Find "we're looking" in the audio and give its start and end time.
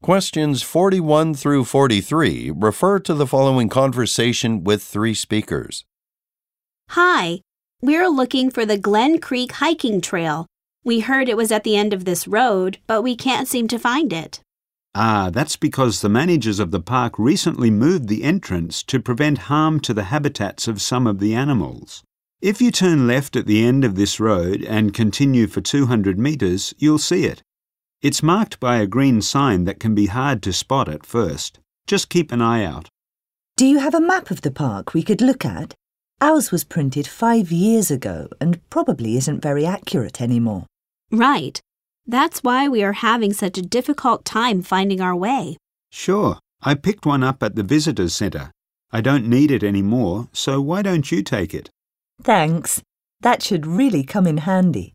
7.82-8.48